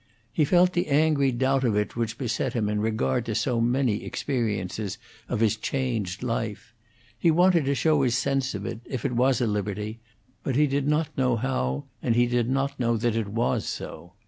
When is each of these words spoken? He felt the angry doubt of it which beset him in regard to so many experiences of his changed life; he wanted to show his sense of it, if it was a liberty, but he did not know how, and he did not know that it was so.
He 0.33 0.45
felt 0.45 0.73
the 0.73 0.87
angry 0.87 1.31
doubt 1.31 1.63
of 1.63 1.75
it 1.75 1.95
which 1.95 2.17
beset 2.17 2.53
him 2.53 2.67
in 2.69 2.81
regard 2.81 3.23
to 3.27 3.35
so 3.35 3.61
many 3.61 4.03
experiences 4.03 4.97
of 5.29 5.41
his 5.41 5.55
changed 5.55 6.23
life; 6.23 6.73
he 7.19 7.29
wanted 7.29 7.65
to 7.65 7.75
show 7.75 8.01
his 8.01 8.17
sense 8.17 8.55
of 8.55 8.65
it, 8.65 8.79
if 8.85 9.05
it 9.05 9.11
was 9.11 9.41
a 9.41 9.45
liberty, 9.45 9.99
but 10.41 10.55
he 10.55 10.65
did 10.65 10.87
not 10.87 11.15
know 11.15 11.35
how, 11.35 11.83
and 12.01 12.15
he 12.15 12.25
did 12.25 12.49
not 12.49 12.79
know 12.79 12.97
that 12.97 13.15
it 13.15 13.27
was 13.27 13.67
so. 13.67 14.13